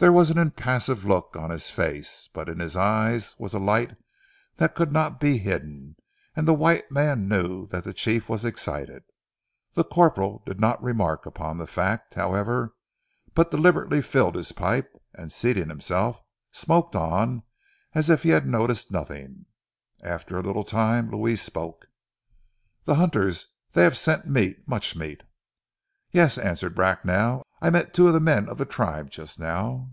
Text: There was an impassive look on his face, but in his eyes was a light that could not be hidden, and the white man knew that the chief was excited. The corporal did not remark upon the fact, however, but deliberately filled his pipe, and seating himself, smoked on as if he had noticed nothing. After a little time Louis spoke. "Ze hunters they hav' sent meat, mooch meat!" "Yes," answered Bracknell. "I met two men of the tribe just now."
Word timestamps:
There 0.00 0.12
was 0.12 0.30
an 0.30 0.38
impassive 0.38 1.04
look 1.04 1.34
on 1.34 1.50
his 1.50 1.70
face, 1.70 2.28
but 2.32 2.48
in 2.48 2.60
his 2.60 2.76
eyes 2.76 3.34
was 3.36 3.52
a 3.52 3.58
light 3.58 3.96
that 4.58 4.76
could 4.76 4.92
not 4.92 5.18
be 5.18 5.38
hidden, 5.38 5.96
and 6.36 6.46
the 6.46 6.54
white 6.54 6.88
man 6.92 7.26
knew 7.26 7.66
that 7.66 7.82
the 7.82 7.92
chief 7.92 8.28
was 8.28 8.44
excited. 8.44 9.02
The 9.74 9.82
corporal 9.82 10.44
did 10.46 10.60
not 10.60 10.80
remark 10.80 11.26
upon 11.26 11.58
the 11.58 11.66
fact, 11.66 12.14
however, 12.14 12.76
but 13.34 13.50
deliberately 13.50 14.00
filled 14.00 14.36
his 14.36 14.52
pipe, 14.52 14.94
and 15.14 15.32
seating 15.32 15.68
himself, 15.68 16.22
smoked 16.52 16.94
on 16.94 17.42
as 17.92 18.08
if 18.08 18.22
he 18.22 18.28
had 18.28 18.46
noticed 18.46 18.92
nothing. 18.92 19.46
After 20.04 20.38
a 20.38 20.42
little 20.42 20.62
time 20.62 21.10
Louis 21.10 21.34
spoke. 21.34 21.86
"Ze 22.86 22.94
hunters 22.94 23.48
they 23.72 23.82
hav' 23.82 23.96
sent 23.96 24.28
meat, 24.28 24.58
mooch 24.64 24.94
meat!" 24.94 25.24
"Yes," 26.12 26.38
answered 26.38 26.74
Bracknell. 26.76 27.42
"I 27.60 27.68
met 27.70 27.92
two 27.92 28.18
men 28.18 28.48
of 28.48 28.56
the 28.58 28.64
tribe 28.64 29.10
just 29.10 29.38
now." 29.38 29.90